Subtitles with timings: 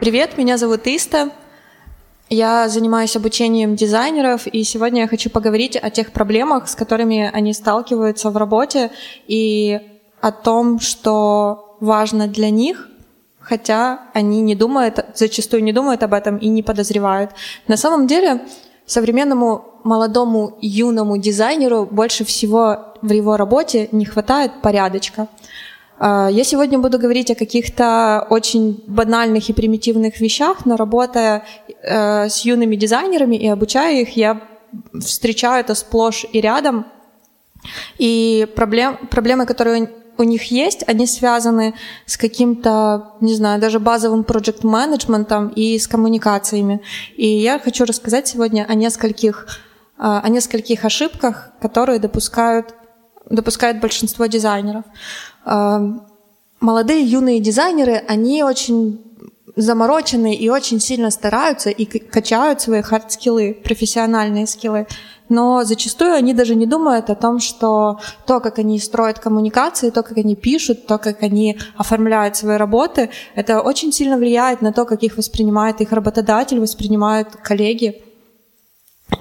[0.00, 1.28] Привет, меня зовут Иста.
[2.30, 7.52] Я занимаюсь обучением дизайнеров, и сегодня я хочу поговорить о тех проблемах, с которыми они
[7.52, 8.92] сталкиваются в работе,
[9.26, 9.78] и
[10.22, 12.88] о том, что важно для них,
[13.40, 17.32] хотя они не думают, зачастую не думают об этом и не подозревают.
[17.68, 18.46] На самом деле,
[18.86, 25.28] современному молодому юному дизайнеру больше всего в его работе не хватает порядочка.
[26.02, 31.44] А, я сегодня буду говорить о каких-то очень банальных и примитивных вещах, но работая
[31.82, 34.40] э, с юными дизайнерами и обучая их, я
[34.98, 36.86] встречаю это сплошь и рядом.
[37.98, 41.74] И проблем, проблемы, которые у них есть, они связаны
[42.06, 46.80] с каким-то, не знаю, даже базовым проект менеджментом и с коммуникациями.
[47.16, 49.60] И я хочу рассказать сегодня о нескольких,
[49.98, 52.74] о нескольких ошибках, которые допускают,
[53.30, 54.84] допускают большинство дизайнеров.
[56.60, 59.00] Молодые юные дизайнеры, они очень
[59.56, 64.86] замороченные и очень сильно стараются и качают свои хард-скиллы, профессиональные скиллы
[65.30, 70.02] но зачастую они даже не думают о том, что то, как они строят коммуникации, то,
[70.02, 74.84] как они пишут, то, как они оформляют свои работы, это очень сильно влияет на то,
[74.84, 78.02] как их воспринимает их работодатель, воспринимают коллеги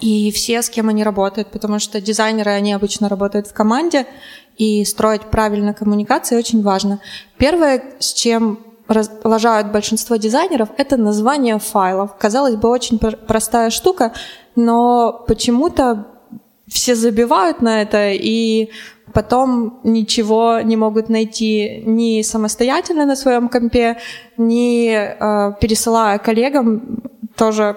[0.00, 4.06] и все, с кем они работают, потому что дизайнеры, они обычно работают в команде,
[4.56, 7.00] и строить правильно коммуникации очень важно.
[7.36, 8.58] Первое, с чем
[9.24, 12.16] лажают большинство дизайнеров, это название файлов.
[12.18, 14.12] Казалось бы, очень простая штука,
[14.56, 16.06] но почему-то
[16.66, 18.70] все забивают на это и
[19.12, 23.98] потом ничего не могут найти ни самостоятельно на своем компе,
[24.36, 27.00] ни э, пересылая коллегам
[27.36, 27.76] тоже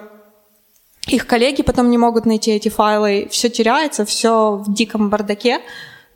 [1.08, 5.60] их коллеги потом не могут найти эти файлы, все теряется, все в диком бардаке.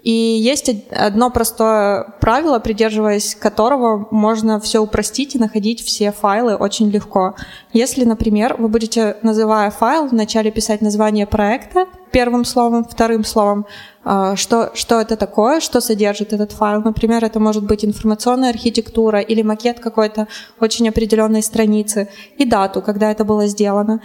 [0.02, 6.88] И есть одно простое правило, придерживаясь которого можно все упростить и находить все файлы очень
[6.90, 7.34] легко.
[7.72, 13.66] Если, например, вы будете, называя файл, вначале писать название проекта первым словом, вторым словом,
[14.04, 16.82] а, что, что это такое, что содержит этот файл.
[16.82, 20.28] Например, это может быть информационная архитектура или макет какой-то
[20.60, 24.00] очень определенной страницы и дату, когда это было сделано.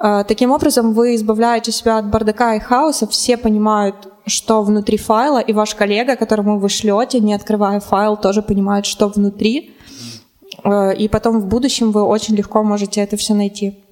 [0.00, 5.38] А, таким образом, вы избавляете себя от бардака и хаоса, все понимают, что внутри файла,
[5.38, 9.76] и ваш коллега, которому вы шлете, не открывая файл, тоже понимает, что внутри.
[10.64, 13.84] Э, и потом в будущем вы очень легко можете это все найти.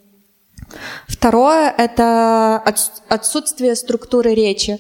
[1.09, 2.63] Второе— это
[3.09, 4.79] отсутствие структуры речи.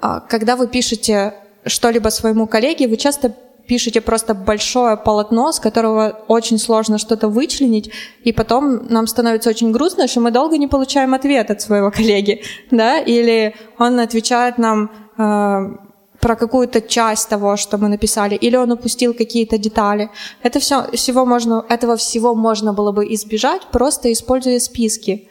[0.00, 1.34] А, когда вы пишете
[1.66, 3.34] что-либо своему коллеге, вы часто
[3.70, 7.92] пишете просто большое полотно, с которого очень сложно что-то вычленить,
[8.24, 12.42] и потом нам становится очень грустно, что мы долго не получаем ответ от своего коллеги,
[12.72, 15.76] да, или он отвечает нам э,
[16.20, 20.10] про какую-то часть того, что мы написали, или он упустил какие-то детали.
[20.42, 25.28] Это все, всего можно, этого всего можно было бы избежать, просто используя списки.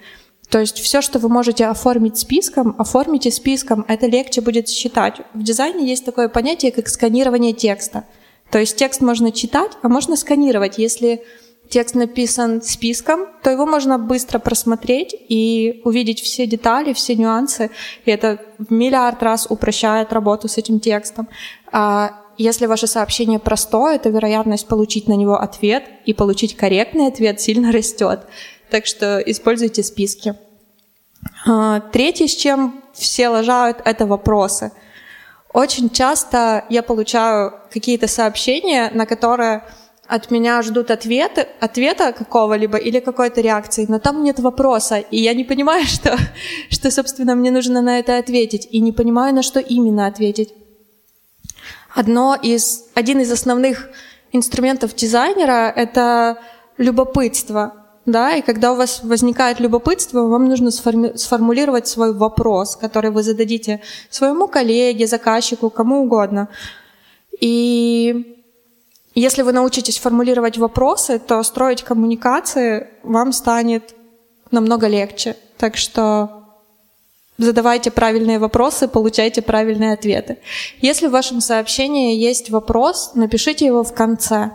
[0.49, 5.15] То есть все, что вы можете оформить списком, оформите списком, это легче будет считать.
[5.33, 8.03] В дизайне есть такое понятие, как сканирование текста–
[8.51, 10.77] то есть текст можно читать, а можно сканировать.
[10.77, 11.23] Если
[11.69, 17.69] текст написан списком, то его можно быстро просмотреть и увидеть все детали, все нюансы.
[18.05, 21.29] И это в миллиард раз упрощает работу с этим текстом.
[21.71, 27.39] А если ваше сообщение простое, то вероятность получить на него ответ и получить корректный ответ
[27.39, 28.21] сильно растет.
[28.71, 30.35] Так что используйте списки.
[31.45, 34.71] А, третье, с чем все лажают, это вопросы–
[35.59, 39.63] очень часто я получаю какие-то сообщения, на которые
[40.07, 45.33] от меня ждут ответы, ответа какого-либо или какой-то реакции, но там нет вопроса, и я
[45.33, 46.17] не понимаю, что,
[46.69, 50.53] что, собственно, мне нужно на это ответить, и не понимаю, на что именно ответить.
[51.93, 53.89] Одно из, один из основных
[54.31, 56.39] инструментов дизайнера— это
[56.77, 63.11] любопытство да, и когда у вас возникает любопытство, вам нужно сформи- сформулировать свой вопрос, который
[63.11, 66.47] вы зададите своему коллеге, заказчику, кому угодно.
[67.39, 68.35] И
[69.15, 73.95] если вы научитесь формулировать вопросы, то строить коммуникации вам станет
[74.51, 75.35] намного легче.
[75.57, 76.43] Так что
[77.37, 80.37] задавайте правильные вопросы, получайте правильные ответы.
[80.81, 84.51] Если в вашем сообщении есть вопрос, напишите его в конце.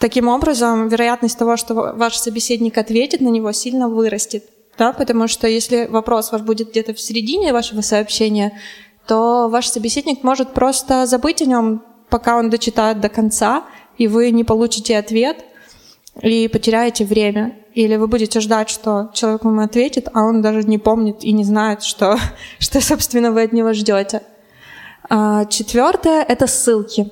[0.00, 4.44] Таким образом, вероятность того, что ваш собеседник ответит на него, сильно вырастет.
[4.78, 4.94] Да?
[4.94, 8.58] Потому что если вопрос ваш будет где-то в середине вашего сообщения,
[9.06, 13.64] то ваш собеседник может просто забыть о нем, пока он дочитает до конца,
[13.98, 15.44] и вы не получите ответ
[16.22, 17.58] и потеряете время.
[17.74, 21.44] Или вы будете ждать, что человек вам ответит, а он даже не помнит и не
[21.44, 22.18] знает, что,
[22.58, 24.22] что собственно, вы от него ждете.
[25.10, 27.10] А, четвертое— это ссылки.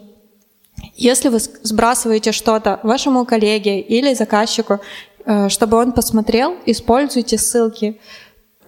[0.95, 4.81] Если вы сбрасываете что-то вашему коллеге или заказчику,
[5.25, 8.01] э, чтобы он посмотрел, используйте ссылки.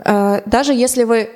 [0.04, 1.30] Э, даже если вы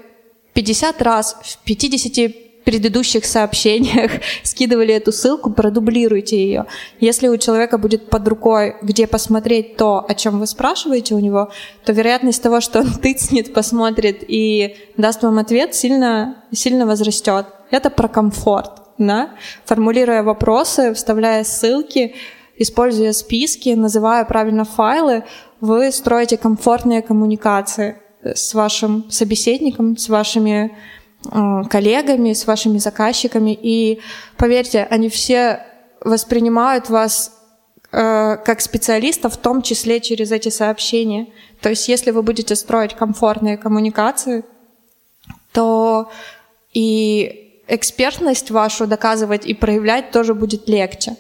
[0.54, 4.10] 50 раз в 50 предыдущих сообщениях
[4.42, 6.66] скидывали эту ссылку, продублируйте ее.
[6.98, 11.50] Если у человека будет под рукой, где посмотреть то, о чем вы спрашиваете у него,
[11.84, 17.46] то вероятность того, что он тыцнет, посмотрит и даст вам ответ, сильно, сильно возрастет.
[17.70, 18.83] Это про комфорт.
[18.98, 19.30] Да?
[19.64, 22.14] Формулируя вопросы, вставляя ссылки,
[22.56, 25.24] используя списки, называя правильно файлы,
[25.60, 30.70] вы строите комфортные коммуникации с вашим собеседником, с вашими
[31.32, 33.58] Э, коллегами, с вашими заказчиками.
[33.60, 34.00] И
[34.36, 35.64] поверьте, они все
[36.00, 37.32] воспринимают вас
[37.92, 41.28] э, как специалиста, в том числе через эти сообщения.
[41.60, 44.44] То есть если вы будете строить комфортные коммуникации,
[45.52, 46.10] то
[46.74, 51.16] и экспертность вашу доказывать и проявлять тоже будет легче.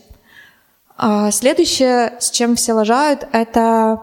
[0.96, 4.02] А следующее, с чем все лажают, это,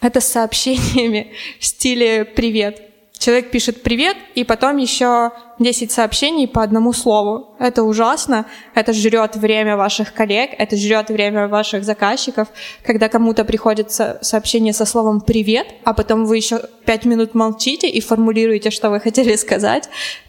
[0.00, 2.88] это с сообщениями в стиле «привет».
[3.18, 7.54] Человек пишет «привет», и потом еще 10 сообщений по одному слову.
[7.60, 12.48] Это ужасно, это жрет время ваших коллег, это жрет время ваших заказчиков.
[12.84, 18.00] Когда кому-то приходит сообщение со словом «привет», а потом вы еще 5 минут молчите и
[18.00, 19.88] формулируете, что вы хотели сказать,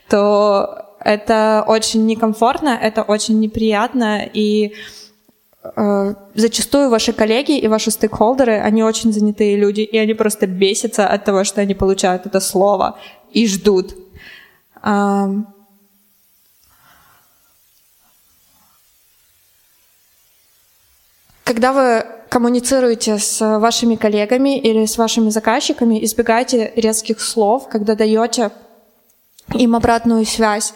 [0.09, 4.73] то это очень некомфортно, это очень неприятно, и
[5.63, 11.07] Э, зачастую ваши коллеги и ваши стейкхолдеры, они очень занятые люди, и они просто бесятся
[11.07, 12.99] от того, что они получают это слово
[13.31, 13.95] и ждут.
[21.45, 28.51] Когда вы коммуницируете с вашими коллегами или с вашими заказчиками, избегайте резких слов, когда даете
[29.53, 30.73] им обратную связь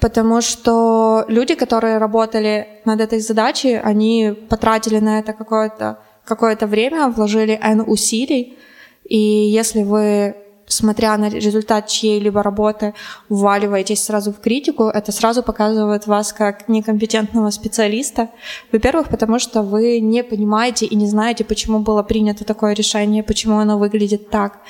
[0.00, 7.08] потому что люди, которые работали над этой задачей, они потратили на это какое-то какое время,
[7.08, 8.56] вложили N усилий,
[9.04, 10.36] и если вы
[10.66, 12.94] смотря на результат чьей-либо работы,
[13.28, 18.28] вваливаетесь сразу в критику, это сразу показывает вас как некомпетентного специалиста.
[18.70, 23.58] Во-первых, потому что вы не понимаете и не знаете, почему было принято такое решение, почему
[23.58, 24.60] оно выглядит так.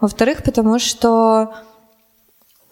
[0.00, 1.52] Во-вторых, потому что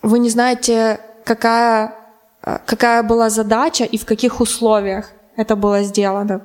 [0.03, 2.01] вы не знаете, какая
[2.43, 6.41] Э, какая была задача и в каких условиях это было сделано.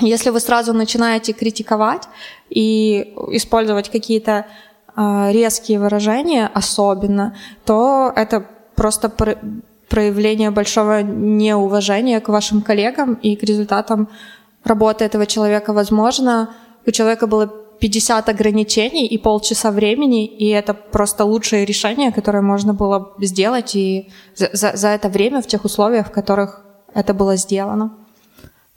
[0.00, 2.08] Если вы сразу начинаете критиковать
[2.48, 4.46] и использовать какие-то
[4.96, 9.10] э, резкие выражения особенно, то это просто
[9.88, 14.08] проявление большого неуважения к вашим коллегам и к результатам
[14.64, 15.74] работы этого человека.
[15.74, 16.54] Возможно,
[16.86, 17.52] у человека было
[17.82, 24.08] 50 ограничений и полчаса времени, и это просто лучшее решение, которое можно было сделать и
[24.36, 26.64] за, за, за это время в тех условиях, в которых
[26.94, 27.90] это было сделано.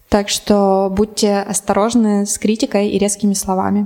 [0.09, 3.85] Так что будьте осторожны с критикой и резкими словами.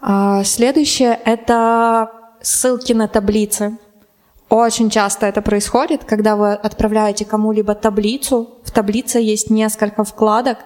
[0.00, 3.78] А, следующее— это ссылки на таблицы.
[4.48, 10.58] Очень часто это происходит, когда вы отправляете кому-либо таблицу, в таблице есть несколько вкладок,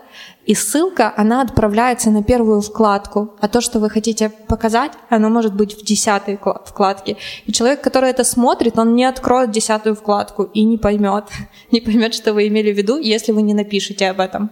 [0.45, 5.55] и ссылка, она отправляется на первую вкладку, а то, что вы хотите показать, оно может
[5.55, 7.17] быть в десятой вкладке.
[7.47, 11.27] И человек, который это смотрит, он не откроет десятую вкладку и не поймет,
[11.71, 14.51] не поймет, что вы имели в виду, если вы не напишете об этом.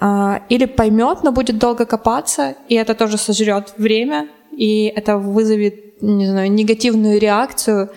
[0.00, 6.00] А, или поймет, но будет долго копаться, и это тоже сожрет время, и это вызовет
[6.00, 7.90] не знаю, негативную реакцию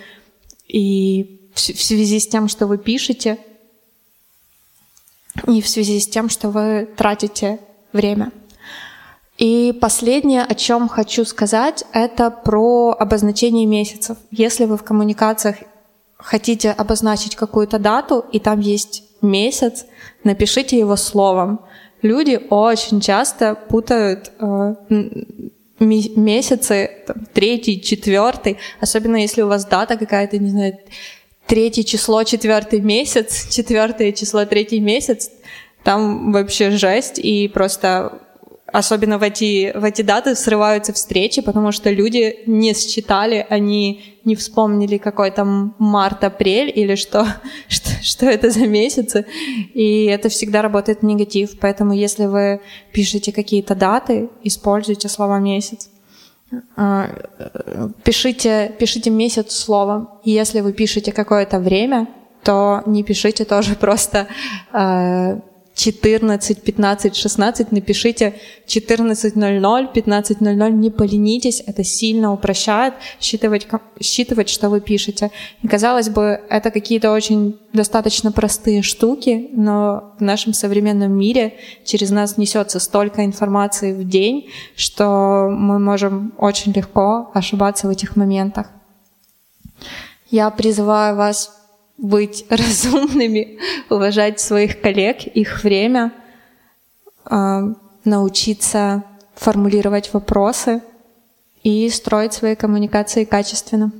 [0.67, 3.37] и в связи с тем, что вы пишете,
[5.47, 7.59] и в связи с тем, что вы тратите
[7.91, 8.31] время.
[9.37, 14.17] И последнее, о чем хочу сказать, это про обозначение месяцев.
[14.31, 15.57] Если вы в коммуникациях
[16.17, 19.85] хотите обозначить какую-то дату, и там есть месяц,
[20.23, 21.59] напишите его словом.
[22.01, 24.75] Люди очень часто путают э,
[25.79, 30.77] месяцы, там, третий, четвертый, особенно если у вас дата какая-то, не знаю,
[31.53, 35.29] третье число, четвертый месяц, четвертое число, третий месяц,
[35.83, 38.23] там вообще жесть, и просто
[38.65, 44.35] особенно в эти, в эти даты срываются встречи, потому что люди не считали, они не
[44.35, 47.27] вспомнили какой там март-апрель или что,
[47.67, 49.27] что, что это за месяцы,
[49.75, 55.92] и это всегда работает негатив, поэтому если вы пишете какие-то даты, используйте слово «месяц».
[56.75, 57.09] А,
[58.03, 62.07] пишите, пишите месяц словом, и если вы пишете какое-то время,
[62.43, 64.27] то не пишите тоже просто
[64.73, 65.39] э,
[65.75, 68.35] 14, 15, 16, напишите
[68.67, 73.67] 14.00, 15.00, не поленитесь, это сильно упрощает считывать,
[73.99, 75.31] считывать, что вы пишете.
[75.63, 82.11] И казалось бы, это какие-то очень достаточно простые штуки, но в нашем современном мире через
[82.11, 88.67] нас несется столько информации в день, что мы можем очень легко ошибаться в этих моментах.
[90.29, 91.62] Я призываю вас
[91.97, 93.59] быть разумными,
[93.89, 96.11] уважать своих коллег, их время,
[97.25, 97.73] а,
[98.03, 99.03] научиться
[99.35, 100.81] формулировать вопросы
[101.63, 103.91] и строить свои коммуникации качественно.